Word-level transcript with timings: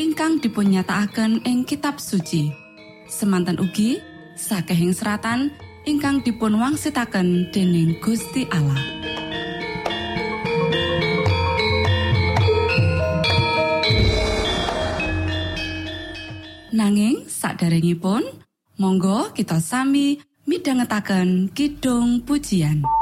ingkang 0.00 0.40
dipunnyatakaken 0.40 1.44
ing 1.44 1.68
kitab 1.68 2.00
suci. 2.00 2.48
Semanten 3.04 3.60
ugi 3.60 4.00
sakehing 4.40 4.96
seratan 4.96 5.52
ingkang 5.84 6.24
dipun 6.24 6.56
wangsitaken 6.56 7.52
dening 7.52 8.00
Gusti 8.00 8.48
Allah. 8.48 8.80
Nanging 16.72 17.28
saderengipun 17.28 18.24
monggo 18.80 19.28
kita 19.36 19.60
sami 19.60 20.16
midhangetaken 20.48 21.52
kidung 21.52 22.24
pujian. 22.24 23.01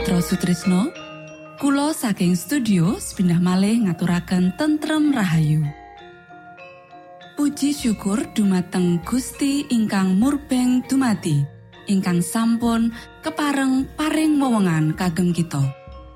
Mila 0.00 0.24
Sutrisno 0.24 0.88
Kulo 1.60 1.92
saking 1.92 2.32
studio 2.32 2.96
pindah 2.96 3.36
malih 3.36 3.84
ngaturaken 3.84 4.56
tentrem 4.56 5.12
Rahayu. 5.12 5.60
Puji 7.36 7.76
syukur 7.76 8.24
dumateng 8.32 9.04
Gusti 9.04 9.68
ingkang 9.68 10.16
murbeng 10.16 10.80
dumati 10.88 11.44
ingkang 11.84 12.24
sampun 12.24 12.96
kepareng 13.20 13.84
paring 13.92 14.40
wewenngan 14.40 14.96
kagem 14.96 15.36
kita. 15.36 15.60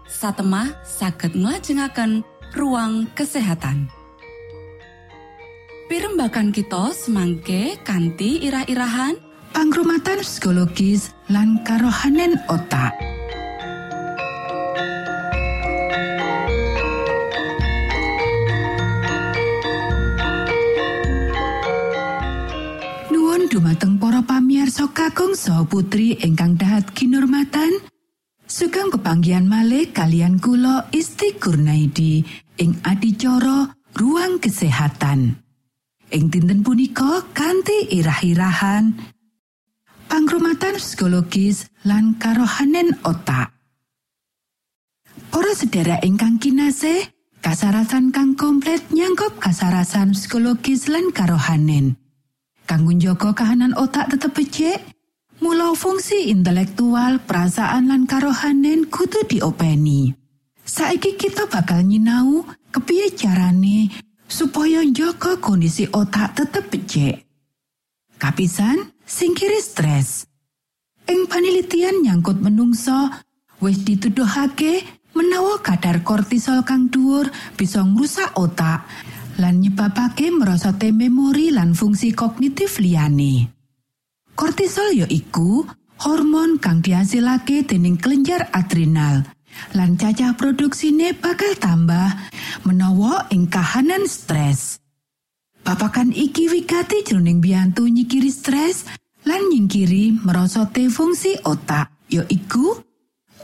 Satemah 0.09 0.81
saged 0.81 1.37
nglajengaken 1.37 2.25
ruang 2.57 3.05
kesehatan. 3.13 3.93
Pirembakan 5.93 6.57
kita 6.57 6.89
semangke 6.97 7.77
kanthi 7.85 8.49
irah-irahan 8.49 9.21
Pangrumatan 9.53 10.25
psikologis 10.25 11.15
lan 11.31 11.63
karohanen 11.63 12.35
otak 12.51 13.14
dumateng 23.65 23.97
para 23.97 24.21
pamiarsa 24.21 24.93
kakung 24.93 25.33
saha 25.33 25.65
putri 25.65 26.21
ingkang 26.21 26.53
dahat 26.61 26.85
kinurmatan 26.93 27.81
Sugeng 28.45 28.93
kepanggihan 28.93 29.49
malih 29.49 29.89
kalian 29.89 30.37
kula 30.37 30.93
Isti 30.93 31.33
Kurnaidi 31.41 32.21
ing 32.61 32.77
adicara 32.85 33.73
ruang 33.97 34.37
kesehatan. 34.37 35.41
Ing 36.13 36.29
dinten 36.29 36.61
punika 36.61 37.25
kanthi 37.33 37.89
irah-irahan 37.89 39.01
pangrumatan 40.13 40.77
psikologis 40.77 41.65
lan 41.89 42.21
karohanen 42.21 43.01
otak. 43.01 43.49
Para 45.33 45.57
sedherek 45.57 46.05
ingkang 46.05 46.37
kinasih, 46.37 47.01
kasarasan 47.41 48.13
kang 48.13 48.37
komplit 48.37 48.85
nyangkop 48.93 49.41
kasarasan 49.41 50.13
psikologis 50.13 50.93
lan 50.93 51.17
karohanen. 51.17 52.04
Kanggo 52.65 52.97
njaga 52.97 53.37
kahanan 53.37 53.77
otak 53.77 54.17
tetep 54.17 54.33
becik, 54.33 54.81
mula 55.45 55.77
fungsi 55.77 56.33
intelektual, 56.33 57.21
perasaan 57.21 57.93
lan 57.93 58.09
karohanen 58.09 58.89
kudu 58.89 59.29
diopeni. 59.29 60.17
Saiki 60.65 61.21
kita 61.21 61.45
bakal 61.45 61.85
nyinau 61.85 62.49
kepiye 62.73 63.13
carane 63.13 63.93
supaya 64.25 64.81
njaga 64.81 65.37
kondisi 65.37 65.85
otak 65.93 66.41
tetep 66.41 66.73
becik. 66.73 67.21
Kapisan, 68.17 68.97
singkiri 69.05 69.61
stres. 69.61 70.25
Ing 71.05 71.29
panelitian 71.29 72.01
nyangkut 72.01 72.41
menungso, 72.41 73.13
wis 73.61 73.85
dituduhake 73.85 75.05
menawa 75.13 75.61
kadar 75.61 76.01
kortisol 76.01 76.65
kang 76.65 76.89
dhuwur 76.89 77.29
bisa 77.55 77.85
ngrusak 77.85 78.33
otak 78.41 78.89
lan 79.39 79.63
nyebabake 79.63 80.31
merosote 80.31 80.95
memori 80.95 81.51
lan 81.51 81.75
fungsi 81.75 82.15
kognitif 82.15 82.79
liyane. 82.79 83.51
Kortisol 84.35 84.95
ya 84.95 85.07
iku 85.07 85.63
hormon 86.03 86.59
kang 86.59 86.83
dihasilake 86.83 87.63
dening 87.67 87.99
kelenjar 87.99 88.51
adrenal 88.51 89.23
lan 89.75 89.95
cacah 89.95 90.35
produksine 90.35 91.15
bakal 91.15 91.55
tambah 91.55 92.11
menawa 92.67 93.31
ing 93.31 93.47
kahanan 93.47 94.07
stres. 94.11 94.83
Babakan 95.65 96.13
iki 96.13 96.51
wigati 96.51 97.07
jroning 97.07 97.41
biyantu 97.41 97.89
nyikiri 97.89 98.29
stres 98.29 98.85
lan 99.25 99.49
nyingkiri 99.49 100.21
merosote 100.27 100.93
fungsi 100.93 101.41
otak 101.47 101.89
ya 102.13 102.27
iku 102.29 102.77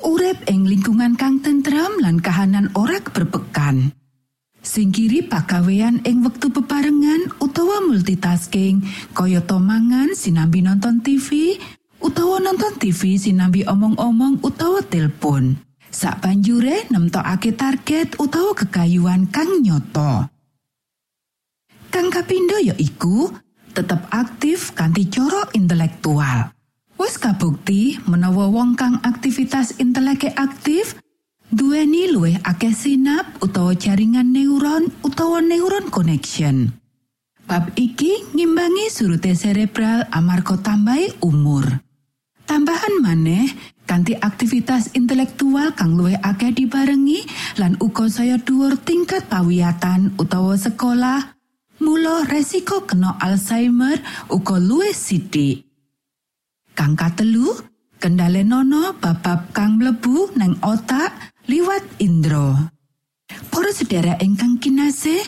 urip 0.04 0.44
ing 0.50 0.68
lingkungan 0.68 1.16
kang 1.16 1.40
tentrem 1.40 1.96
lan 2.04 2.20
kahanan 2.20 2.68
ora 2.76 3.00
berbekan. 3.00 3.99
Singkiri 4.60 5.24
pagawean 5.24 6.04
ing 6.04 6.20
wektu 6.20 6.52
bebarengan 6.52 7.32
utawa 7.40 7.80
multitasking 7.80 8.84
kaya 9.16 9.40
mangan 9.56 10.12
sinambi 10.12 10.60
nonton 10.60 11.00
TV 11.00 11.56
utawa 12.04 12.44
nonton 12.44 12.76
TV 12.76 13.16
sinambi 13.16 13.64
omong-omong 13.64 14.44
utawa 14.44 14.84
telepon. 14.84 15.56
Sak 15.88 16.20
banjure 16.20 16.84
nemtokake 16.92 17.56
target 17.56 18.20
utawa 18.20 18.52
kekayuan 18.52 19.32
kang 19.32 19.64
nyoto. 19.64 20.28
Kang 21.88 22.12
kapindo 22.12 22.60
ya 22.60 22.76
iku 22.76 23.32
tetep 23.72 24.12
aktif 24.12 24.76
kanthi 24.76 25.08
cara 25.08 25.48
intelektual. 25.56 26.52
Wes 27.00 27.16
kabukti 27.16 27.96
menawa 28.04 28.52
wong 28.52 28.76
kang 28.76 29.00
aktivitas 29.00 29.80
inteleke 29.80 30.36
aktif 30.36 31.00
duweni 31.50 32.06
luwih 32.14 32.38
akeh 32.46 32.70
sinap 32.70 33.26
utawa 33.42 33.74
jaringan 33.74 34.30
neuron 34.30 34.86
utawa 35.02 35.42
neuron 35.42 35.90
connection. 35.90 36.70
Bab 37.50 37.74
iki 37.74 38.30
ngimbangi 38.30 38.86
surute 38.86 39.34
cerebral 39.34 40.06
amarga 40.14 40.54
tambahi 40.62 41.18
umur. 41.26 41.66
Tambahan 42.46 43.02
maneh 43.02 43.50
kanthi 43.86 44.14
aktivitas 44.14 44.94
intelektual 44.94 45.74
kang 45.74 45.98
luwih 45.98 46.18
akeh 46.22 46.54
dibarengi 46.54 47.26
lan 47.58 47.74
uga 47.82 48.06
saya 48.06 48.38
dhuwur 48.38 48.78
tingkat 48.78 49.26
pawiyatan 49.26 50.14
utawa 50.14 50.54
sekolah, 50.54 51.34
mula 51.82 52.26
resiko 52.30 52.86
kena 52.86 53.18
Alzheimer 53.18 53.98
uga 54.30 54.62
luwih 54.62 54.94
sithik. 54.94 55.66
Kang 56.78 56.94
katelu, 56.94 57.50
kendale 57.98 58.46
nono 58.46 58.94
babab 58.98 59.50
kang 59.50 59.82
mlebu 59.82 60.34
nang 60.38 60.54
otak 60.62 61.29
liwat 61.50 61.98
indro. 61.98 62.54
Para 63.50 63.74
sedherek 63.74 64.22
ingkang 64.22 64.62
kinasih, 64.62 65.18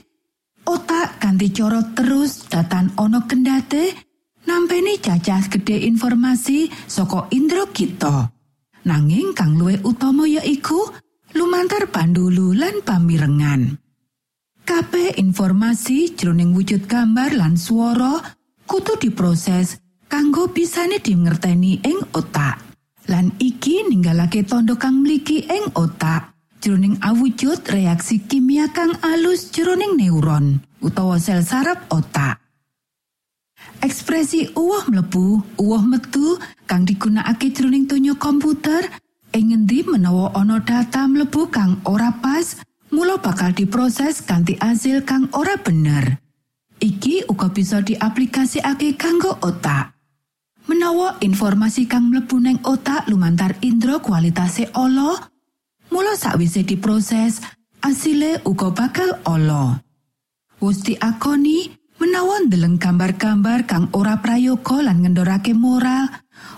otak 0.62 1.18
kanthi 1.18 1.50
cara 1.50 1.82
terus 1.98 2.46
datan 2.46 2.94
ana 2.94 3.26
kendate 3.26 3.90
nampeni 4.46 5.02
cacah 5.02 5.50
gede 5.50 5.82
informasi 5.90 6.70
saka 6.86 7.26
indro 7.34 7.66
kita. 7.74 8.30
Nanging 8.86 9.34
kang 9.34 9.58
luwih 9.58 9.82
utama 9.82 10.30
ya 10.30 10.46
iku 10.46 10.94
lumantar 11.34 11.90
pandulu 11.90 12.54
lan 12.54 12.86
pamirengan. 12.86 13.78
Kabeh 14.62 15.18
informasi 15.18 16.14
jroning 16.14 16.54
wujud 16.54 16.86
gambar 16.86 17.34
lan 17.34 17.58
swara 17.58 18.22
kudu 18.62 18.94
diproses 18.94 19.82
kanggo 20.06 20.46
bisane 20.54 21.02
dingerteni 21.02 21.82
ing 21.82 21.98
otak. 22.14 22.71
Lan 23.10 23.34
iki 23.42 23.82
ninggalake 23.90 24.46
tondo 24.46 24.78
kang 24.78 25.02
mligi 25.02 25.42
ing 25.50 25.74
otak 25.74 26.30
jroning 26.62 26.94
awujud 27.02 27.58
reaksi 27.66 28.22
kimia 28.22 28.70
kang 28.70 28.94
alus 29.02 29.50
jroning 29.50 29.98
neuron 29.98 30.62
utawa 30.78 31.18
sel 31.18 31.42
saraf 31.42 31.82
otak. 31.90 32.38
Ekspresi 33.82 34.54
uwah 34.54 34.86
mlebu, 34.86 35.42
uwah 35.58 35.82
metu 35.82 36.38
kang 36.70 36.86
digunakake 36.86 37.50
jroning 37.50 37.90
donya 37.90 38.14
komputer 38.14 38.86
ing 39.34 39.50
ngendi 39.50 39.82
menawa 39.82 40.30
ana 40.38 40.62
data 40.62 41.02
mlebu 41.10 41.50
kang 41.50 41.82
ora 41.82 42.14
pas, 42.22 42.62
mula 42.94 43.18
bakal 43.18 43.50
diproses 43.50 44.22
kanthi 44.22 44.54
asil 44.62 45.02
kang 45.02 45.26
ora 45.34 45.58
bener. 45.58 46.22
Iki 46.78 47.26
uga 47.26 47.50
bisa 47.50 47.82
diaplikasikake 47.82 48.94
kanggo 48.94 49.34
otak. 49.42 49.94
Menawa 50.62 51.18
informasi 51.18 51.90
kang 51.90 52.14
mlebu 52.14 52.38
neng 52.38 52.58
otak 52.62 53.10
lumantar 53.10 53.58
indra 53.66 53.98
kualitase 53.98 54.70
ala, 54.70 55.18
mula 55.90 56.14
sakwise 56.14 56.62
diproses, 56.62 57.42
asile 57.82 58.38
uga 58.46 58.70
bakal 58.70 59.18
ala. 59.26 59.82
Wus 60.62 60.86
diakoni 60.86 61.66
menawa 61.98 62.46
ndeleng 62.46 62.78
gambar-gambar 62.78 63.66
kang 63.66 63.90
ora 63.90 64.22
prayoga 64.22 64.86
lan 64.86 65.02
ngendorake 65.02 65.50
moral, 65.50 66.06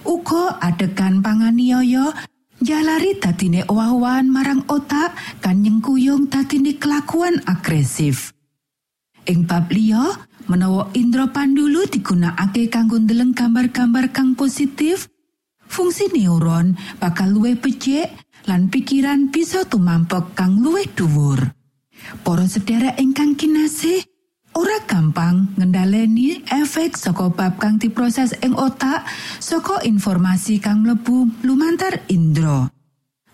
uga 0.05 0.61
adegan 0.61 1.25
panganiaya 1.25 2.13
jalari 2.61 3.17
dadine 3.17 3.65
owah-owahan 3.65 4.29
marang 4.29 4.69
otak 4.69 5.17
kan 5.41 5.65
nyengkuyung 5.65 6.29
dadine 6.29 6.77
kelakuan 6.77 7.41
agresif. 7.49 8.37
Ing 9.25 9.49
bab 9.49 9.73
liya, 9.73 10.29
menawa 10.49 10.93
indra 10.93 11.29
pandulu 11.33 11.89
digunakake 11.89 12.69
kanggo 12.69 13.01
ndeleng 13.01 13.33
gambar-gambar 13.33 14.13
kang 14.13 14.37
positif, 14.37 15.09
fungsi 15.65 16.13
neuron 16.13 16.77
bakal 17.01 17.33
luwih 17.33 17.57
becik 17.57 18.13
lan 18.45 18.69
pikiran 18.69 19.33
bisa 19.33 19.65
tumampek 19.65 20.37
kang 20.37 20.61
luwih 20.61 20.89
dhuwur. 20.93 21.41
Para 22.21 22.45
sedherek 22.45 23.01
ingkang 23.01 23.33
kinasih, 23.39 24.05
ora 24.53 24.79
gampang 24.85 25.57
ngendhaleni 25.57 26.45
efek 26.47 27.01
saka 27.01 27.33
bab 27.33 27.57
kang 27.57 27.81
diproses 27.81 28.37
ing 28.45 28.53
otak 28.53 29.09
saka 29.41 29.81
informasi 29.89 30.61
kang 30.61 30.85
mlebu 30.85 31.43
lumantar 31.43 32.05
indra. 32.13 32.69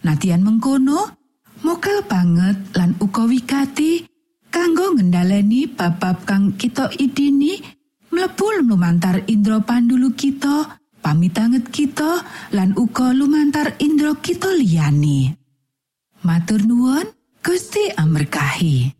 Nadian 0.07 0.47
mengkono, 0.47 1.13
mokal 1.67 2.07
banget 2.07 2.57
lan 2.73 2.97
uga 3.03 3.27
wigati 3.29 4.10
kanggo 4.51 4.93
ngendhaleni 4.99 5.71
bab-bab 5.71 6.27
kang 6.27 6.59
kita 6.59 6.91
idini 6.99 7.57
mlebu 8.11 8.67
lumantar 8.67 9.25
indra 9.31 9.63
pandulu 9.63 10.13
kita 10.13 10.83
pamitanget 11.01 11.71
kita 11.73 12.21
lan 12.53 12.77
uga 12.77 13.15
lumantar 13.17 13.79
indra 13.81 14.13
kita 14.19 14.53
liyane. 14.53 15.39
Matur 16.21 16.61
nuwun 16.69 17.09
Gusti 17.41 17.89
amberkahi 17.97 19.00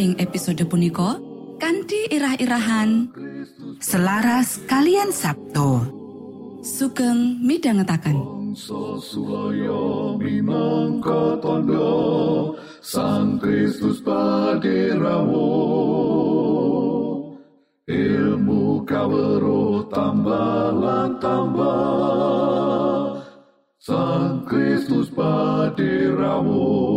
ing 0.00 0.16
episode 0.16 0.64
punika 0.64 1.20
kanthi 1.60 2.08
irah-irahan 2.08 3.12
Selaras 3.84 4.64
kalian 4.64 5.12
Sabto. 5.12 5.84
sugeng 6.64 7.36
minangka 7.44 8.00
tondo 11.44 11.92
Sang 12.80 13.36
Kristus 13.36 14.00
paderamu 14.00 15.52
Ilmu 17.84 18.80
kawero 18.88 19.84
tambah 19.92 20.80
tambah 21.20 23.20
Sang 23.76 24.48
Kristus 24.48 25.12
paderamu 25.12 26.89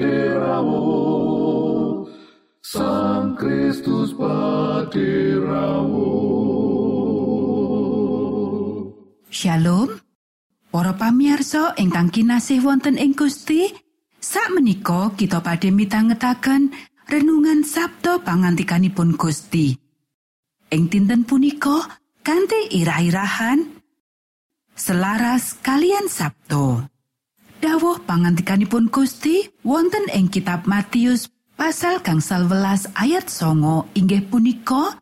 Paderamu 0.00 0.88
Sang 2.64 3.36
Kristus 3.36 4.16
paderamu 4.16 6.08
Shalom. 9.28 10.00
Para 10.72 10.96
pamirsa 10.96 11.76
ingkang 11.76 12.08
kinasih 12.08 12.64
wonten 12.64 12.96
ing 12.96 13.12
Gusti, 13.12 13.68
sakmenika 14.16 15.12
kita 15.20 15.44
badhe 15.44 15.68
mitangetaken 15.68 16.72
renungan 17.04 17.60
Sabda 17.60 18.24
pangantikanipun 18.24 19.20
Gusti. 19.20 19.76
Ing 20.72 20.88
dinten 20.88 21.28
punika 21.28 22.00
kanthi 22.24 22.72
irah-irahan 22.72 23.68
selaras 24.72 25.60
kalian 25.60 26.08
Sabto. 26.08 26.89
Dawuh 27.60 28.00
pangantikanipun 28.08 28.88
Gusti 28.88 29.44
wonten 29.60 30.08
ing 30.16 30.32
kitab 30.32 30.64
Matius 30.64 31.28
pasal 31.60 32.00
gangsal 32.00 32.48
welas 32.48 32.88
ayat 32.96 33.28
songo 33.28 33.84
inggih 33.92 34.24
punika 34.24 34.96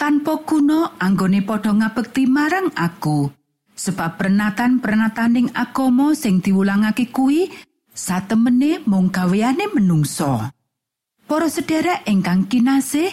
tanpa 0.00 0.40
kuno 0.40 0.96
anggone 0.96 1.44
padha 1.44 1.76
ngabekti 1.76 2.24
marang 2.24 2.72
aku 2.72 3.28
sebab 3.76 4.16
pernatan-pernataning 4.16 5.52
agama 5.52 6.16
sing 6.16 6.40
diwulangake 6.40 7.12
kuwi 7.12 7.52
satemene 7.92 8.80
mung 8.88 9.12
gaweane 9.12 9.68
menungso. 9.68 10.48
Para 11.28 11.48
sedherek 11.52 12.08
ingkang 12.08 12.48
kinasih 12.48 13.12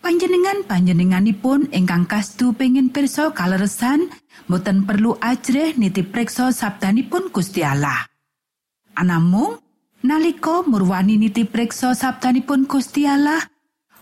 panjenengan 0.00 0.64
panjenenganipun 0.64 1.70
ingkang 1.70 2.08
kastu 2.08 2.56
pengin 2.56 2.88
pirsa 2.90 3.30
kaleresan 3.32 4.08
boten 4.48 4.88
perlu 4.88 5.16
ajrih 5.20 5.76
nitip 5.76 6.10
preksa 6.10 6.50
sabdanipun 6.50 7.30
Gusti 7.30 7.62
Allah 7.62 8.08
Anamung 8.96 9.60
nalika 10.02 10.64
murwani 10.64 11.20
nitip 11.20 11.52
preksa 11.52 11.92
sabdanipun 11.92 12.66
Gusti 12.66 13.06
Allah 13.06 13.40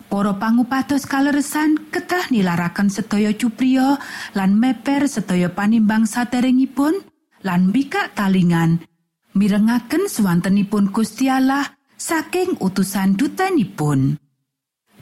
Para 0.09 0.33
pangupados 0.41 1.05
kaleresan 1.05 1.93
ketah 1.93 2.33
nilaraken 2.33 2.89
sedaya 2.89 3.29
cupriya 3.37 4.01
lan 4.33 4.57
meper 4.57 5.05
sedaya 5.05 5.53
panimbang 5.53 6.09
saderengipun 6.09 7.05
lan 7.45 7.69
bikak 7.69 8.17
talingan 8.17 8.89
mirengaken 9.37 10.09
swantenipun 10.09 10.91
Gusti 10.97 11.29
Allah 11.29 11.77
saking 11.95 12.57
utusan 12.63 13.21
dutanipun. 13.21 14.17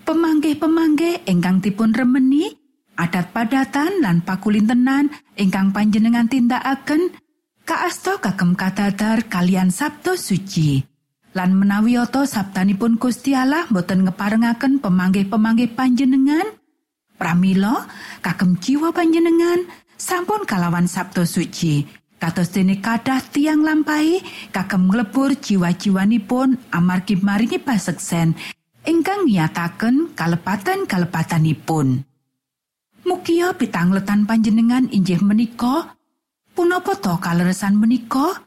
Pemanggih-pemanggih 0.07 1.27
ingkang 1.27 1.59
dipun 1.59 1.91
remeni 1.91 2.47
adat 2.95 3.35
padatan 3.35 3.99
lan 4.01 4.23
pakulintenan 4.23 5.11
ingkang 5.35 5.75
panjenengan 5.75 6.31
tindakaken 6.31 7.11
kaasta 7.67 8.23
kagem 8.23 8.55
kadadar 8.55 9.27
kalian 9.27 9.75
Sabto 9.75 10.15
suci. 10.15 10.97
lan 11.37 11.53
menawi 11.53 12.01
oto 12.01 12.25
sabtanipun 12.25 12.97
Gusti 12.97 13.37
Allah 13.37 13.69
boten 13.69 14.09
ngeparengaken 14.09 14.81
pemanggih-pemanggih 14.81 15.77
panjenengan 15.77 16.49
pramila 17.21 17.85
kagem 18.25 18.57
jiwa 18.57 18.89
panjenengan 18.97 19.69
sampun 20.01 20.49
kalawan 20.49 20.89
Sabto 20.89 21.29
suci 21.29 21.85
kados 22.17 22.57
dene 22.57 22.81
kadah 22.81 23.21
tiang 23.29 23.61
lampahi 23.61 24.25
kagem 24.49 24.89
nglebur 24.89 25.37
jiwa-jiwanipun 25.37 26.73
amargi 26.73 27.21
maringi 27.21 27.61
paseksen 27.61 28.33
ingkang 28.87 29.27
nyataken 29.27 30.15
kalepatan-kalepatanipun. 30.15 32.07
Mugia 33.07 33.55
pitangletan 33.55 34.27
panjenengan 34.27 34.87
injih 34.91 35.19
menika 35.23 35.99
punapa 36.55 36.95
to 36.99 37.19
kaleresan 37.19 37.79
menika? 37.79 38.47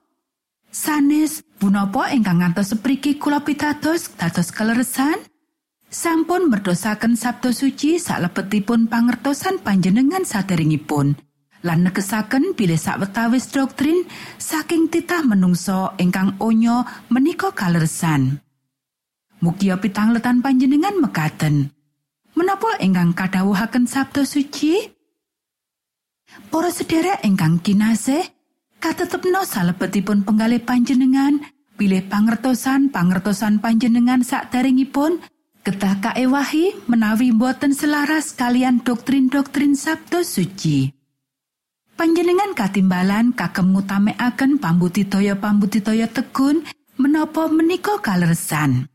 Sanes 0.71 1.43
punapa 1.59 2.11
ingkang 2.15 2.39
ngantos 2.39 2.71
sepriki 2.75 3.19
kula 3.19 3.43
pitados 3.43 4.15
dados 4.15 4.51
kaleresan? 4.55 5.19
Sampun 5.89 6.47
merdosaken 6.47 7.17
Sabtu 7.17 7.49
suci 7.49 7.97
salebetipun 7.97 8.85
pangertosan 8.87 9.59
panjenengan 9.59 10.21
saderengipun 10.21 11.17
lan 11.65 11.83
negesaken 11.83 12.55
bilih 12.55 12.79
sawetawis 12.79 13.51
doktrin 13.51 14.07
saking 14.39 14.87
titah 14.87 15.25
menungso 15.25 15.91
ingkang 15.99 16.39
onyo 16.39 16.87
menika 17.11 17.51
kaleresan 17.51 18.39
Mugia 19.39 19.79
pitangletan 19.79 20.43
panjenengan 20.43 20.99
mekaten. 20.99 21.71
Menapa 22.35 22.75
ingkang 22.83 23.15
kadhawuhaken 23.15 23.87
Sabtu 23.87 24.27
suci? 24.27 24.91
Para 26.51 26.67
sedherek 26.67 27.23
ingkang 27.23 27.63
kinasih 27.63 28.19
katetepno 28.83 29.47
salebetipun 29.47 30.27
penggalih 30.27 30.59
panjenengan 30.59 31.39
pilih 31.79 32.03
pangertosan 32.11 32.91
pangertosan 32.91 33.63
panjenengan 33.63 34.27
sakderengipun 34.27 35.23
ketah 35.63 36.03
kaewahi 36.03 36.75
menawi 36.91 37.31
boten 37.31 37.71
selaras 37.71 38.35
kalian 38.35 38.83
doktrin-doktrin 38.83 39.79
Sabtu 39.79 40.27
suci. 40.27 40.91
Panjenengan 41.95 42.51
katimbalan 42.59 43.31
kagem 43.31 43.71
ngutamaken 43.71 44.59
pambutitoya 44.59 45.39
pambutitoya 45.39 46.11
tegun 46.11 46.67
menapa 46.99 47.47
menika 47.47 48.03
kaleresan 48.03 48.88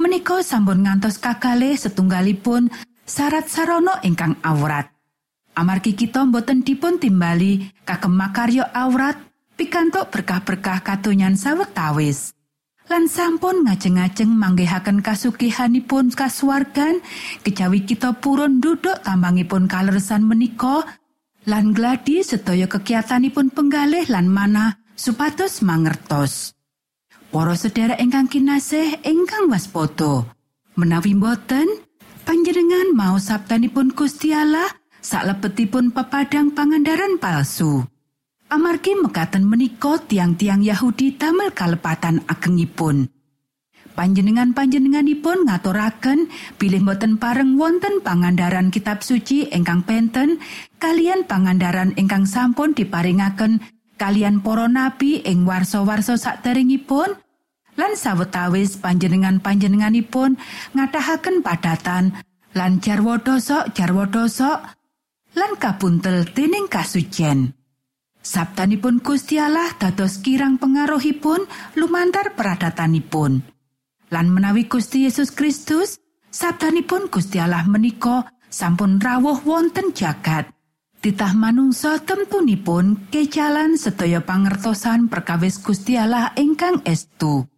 menika 0.00 0.40
sampun 0.40 0.88
ngantos 0.88 1.20
kakale 1.20 1.76
setunggalipun 1.76 2.72
syarat 3.04 3.46
sarana 3.46 4.00
ingkang 4.00 4.40
awrat 4.40 4.90
Amargi 5.60 5.98
kita 5.98 6.24
boten 6.30 6.62
dipun 6.62 7.02
timbali 7.02 7.68
kagem 7.82 8.14
makarya 8.14 8.70
awrat 8.70 9.18
pikantuk 9.58 10.08
berkah-berkah 10.08 10.80
katonyan 10.80 11.34
sawetawis. 11.34 12.32
Lan 12.88 13.06
sampun 13.06 13.66
ngajeng-ajeng 13.66 14.30
manggihaken 14.30 15.04
kasugihanipun 15.04 16.10
kasuwargan 16.16 17.02
kejawi 17.46 17.86
kita 17.86 18.18
purun 18.18 18.58
duduk 18.58 18.98
tambangipun 19.04 19.70
kaleresan 19.70 20.26
menika 20.26 20.86
lan 21.46 21.70
gladi 21.70 22.24
sedaya 22.24 22.66
kegiatanipun 22.66 23.54
penggalih 23.54 24.06
lan 24.10 24.26
mana 24.26 24.80
supados 24.98 25.62
mangertos. 25.62 26.59
Para 27.30 27.54
sedherek 27.54 28.02
ingkang 28.02 28.26
kinasih 28.26 29.06
ingkang 29.06 29.46
waspada 29.46 30.26
menawi 30.74 31.14
boten 31.14 31.78
panjenengan 32.26 32.90
mau 32.90 33.22
sabdanipun 33.22 33.94
Gusti 33.94 34.34
Allah 34.34 34.66
salebetipun 34.98 35.94
pepadang 35.94 36.50
pangandaran 36.50 37.22
palsu. 37.22 37.86
Amargi 38.50 38.98
mekaten 38.98 39.46
menika 39.46 40.02
tiang-tiang 40.02 40.58
Yahudi 40.58 41.14
damel 41.14 41.54
kalepatan 41.54 42.26
agengipun. 42.26 43.06
Panjenengan-panjenenganipun 43.94 45.46
ngaturaken 45.46 46.26
bilih 46.58 46.82
boten 46.82 47.14
pareng 47.14 47.54
wonten 47.54 48.02
pangandaran 48.02 48.74
kitab 48.74 49.06
suci 49.06 49.46
ingkang 49.54 49.86
penten 49.86 50.42
kalian 50.82 51.22
pangandaran 51.30 51.94
ingkang 51.94 52.26
sampun 52.26 52.74
diparingaken 52.74 53.62
kalian 54.00 54.40
para 54.40 54.64
nabi 54.64 55.20
ing 55.20 55.44
warsa-warsa 55.44 56.16
sakderengipun 56.16 57.20
lan 57.76 57.92
sawetawis 57.92 58.80
panjenengan-panjenenganipun 58.80 60.40
ngatahaken 60.72 61.44
padatan 61.44 62.16
lan 62.56 62.80
jarwo 62.80 63.20
dosok 63.20 63.76
lan 65.36 65.52
kabuntel 65.60 66.26
dening 66.32 66.66
kasucen. 66.66 67.54
Sabtanipun 68.20 69.00
Gusti 69.00 69.40
Allah 69.40 69.72
dados 69.80 70.20
kirang 70.20 70.60
pengaruhipun 70.60 71.48
lumantar 71.80 72.36
peradatanipun. 72.36 73.40
Lan 74.12 74.26
menawi 74.28 74.68
Gusti 74.68 75.08
Yesus 75.08 75.32
Kristus, 75.32 75.96
sabtanipun 76.28 77.08
Gusti 77.08 77.40
Allah 77.40 77.64
menika 77.64 78.28
sampun 78.52 79.00
rawuh 79.00 79.40
wonten 79.46 79.96
jagat. 79.96 80.52
Titah 81.00 81.32
manungsa 81.32 81.96
temtunipun 82.04 83.08
kejalan 83.08 83.80
sedaya 83.80 84.20
pangertosan 84.20 85.08
perkawis 85.08 85.56
Gusti 85.56 85.96
Allah 85.96 86.36
ingkang 86.36 86.84
estu. 86.84 87.48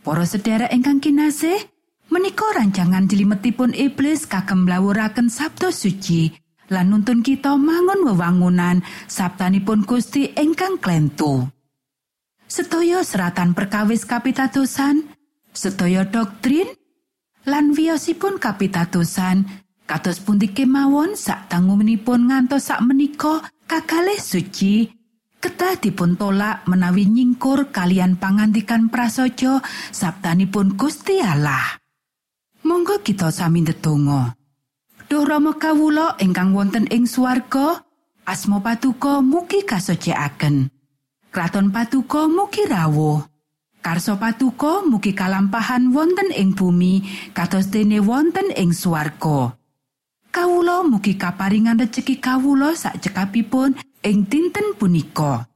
Para 0.00 0.24
sedherek 0.24 0.72
ingkang 0.72 1.04
kinasih, 1.04 1.60
menika 2.08 2.48
rancangan 2.56 3.04
jlimetipun 3.04 3.76
iblis 3.76 4.24
kagem 4.24 4.64
lawuraken 4.64 5.28
sabda 5.28 5.68
suci 5.68 6.32
lan 6.72 6.88
nuntun 6.88 7.20
kita 7.20 7.52
mangun 7.52 8.08
wewangunan 8.08 8.80
sabtanipun 9.04 9.84
Gusti 9.84 10.32
ingkang 10.32 10.80
klentu. 10.80 11.52
Sedaya 12.48 13.04
seratan 13.04 13.52
perkawis 13.52 14.08
kapitadosan, 14.08 15.04
sedaya 15.52 16.08
doktrin, 16.08 16.72
lan 17.44 17.76
wiyosipun 17.76 18.40
kapitadosan 18.40 19.67
kados 19.88 20.20
pundi 20.20 20.52
kemawon 20.52 21.16
sak 21.16 21.48
tangumenipun 21.48 22.28
ngantos 22.28 22.68
sak 22.68 22.84
menika 22.84 23.40
kakalih 23.64 24.20
suci 24.20 24.92
ketah 25.40 25.80
dipun 25.80 26.20
tolak 26.20 26.68
menawi 26.68 27.08
nyingkur 27.08 27.72
kalian 27.72 28.20
pangantikan 28.20 28.92
prasaja 28.92 29.64
sabtanipun 29.90 30.76
Gusti 30.76 31.24
Allah. 31.24 31.80
Monggo 32.68 33.00
kita 33.00 33.32
sami 33.32 33.64
ndedonga. 33.64 34.34
Duh 35.08 35.24
Rama 35.24 35.56
kawula 35.56 36.20
ingkang 36.20 36.52
wonten 36.52 36.84
ing 36.92 37.08
swarga, 37.08 37.80
asma 38.28 38.60
patuko 38.60 39.24
mugi 39.24 39.64
kasucikaken. 39.64 40.68
Kraton 41.32 41.72
patuko 41.72 42.28
mugi 42.28 42.68
rawuh. 42.68 43.24
Karso 43.78 44.20
patuko 44.20 44.84
mugi 44.84 45.16
kalampahan 45.16 45.94
wonten 45.94 46.28
ing 46.34 46.52
bumi 46.52 47.00
kados 47.32 47.72
dene 47.72 48.04
wonten 48.04 48.52
ing 48.52 48.74
swarga. 48.74 49.57
Kawula 50.38 50.86
mugi 50.86 51.18
kaparingan 51.18 51.82
rejeki 51.82 52.22
kawula 52.22 52.70
sak 52.78 53.02
cekapipun 53.02 53.74
ing 54.06 54.22
dinten 54.30 54.70
punika. 54.78 55.50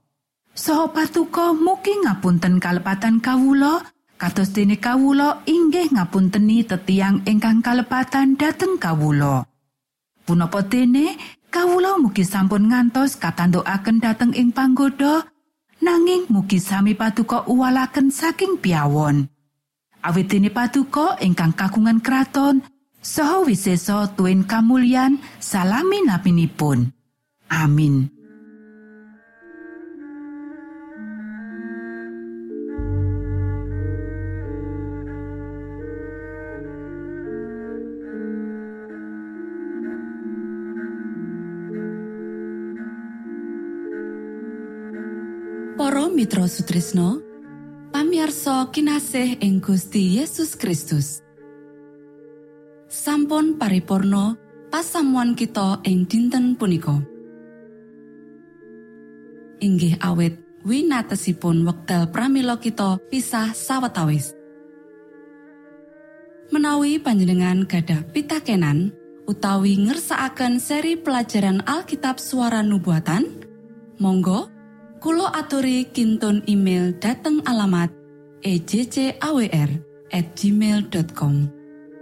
Soho 0.58 0.90
patuko 0.90 1.54
mugi 1.54 2.02
ngapunten 2.02 2.58
kalepatan 2.58 3.22
kawula 3.22 3.86
kados 4.18 4.50
dene 4.50 4.82
kawula 4.82 5.46
inggih 5.46 5.86
ngapunteni 5.94 6.66
tetiang 6.66 7.22
ingkang 7.30 7.62
kalepatan 7.62 8.34
dhateng 8.34 8.74
kawula. 8.82 9.46
Punapa 10.26 10.66
dene 10.66 11.14
kawula 11.46 12.02
mugi 12.02 12.26
sampun 12.26 12.66
ngantos 12.66 13.22
katandukaken 13.22 14.02
dhateng 14.02 14.34
ing 14.34 14.50
panggoda 14.50 15.30
nanging 15.78 16.26
mugi 16.26 16.58
sami 16.58 16.98
patuko 16.98 17.46
uwalaken 17.46 18.10
saking 18.10 18.58
piawon. 18.58 19.30
Awit 20.02 20.26
dene 20.26 20.50
patuko 20.50 21.14
ingkang 21.22 21.54
kagungan 21.54 22.02
kraton 22.02 22.66
saha 23.02 23.42
wiseso 23.42 24.06
tuwin 24.16 24.46
kamulyan 24.46 25.18
salami 25.38 26.06
napinipun. 26.06 26.94
Amin. 27.50 28.08
Para 45.76 46.08
Mitra 46.08 46.46
Sutrisno 46.46 47.18
pamiarsa 47.90 48.70
kinasih 48.70 49.42
ing 49.42 49.58
Gusti 49.58 50.16
Yesus 50.16 50.54
Kristus 50.54 51.21
sampun 52.92 53.56
paripurno 53.56 54.36
pasamuan 54.68 55.32
kita 55.32 55.80
ing 55.88 56.04
dinten 56.04 56.60
punika. 56.60 57.00
Inggih 59.64 59.96
awet 60.04 60.36
winatesipun 60.68 61.64
wekdal 61.64 62.12
pramila 62.12 62.60
kita 62.60 63.00
pisah 63.08 63.56
sawetawis. 63.56 64.36
Menawi 66.52 67.00
panjenengan 67.00 67.64
gadah 67.64 68.04
pitakenan 68.12 68.92
utawi 69.24 69.80
ngersaakan 69.88 70.60
seri 70.60 71.00
pelajaran 71.00 71.64
Alkitab 71.64 72.20
suara 72.20 72.60
nubuatan 72.60 73.24
Monggo 73.96 74.52
Kulo 75.00 75.26
aturi 75.26 75.88
kinton 75.88 76.44
email 76.44 76.92
dateng 77.00 77.40
alamat 77.48 77.88
ejcawr 78.44 79.70
gmail.com 80.12 81.61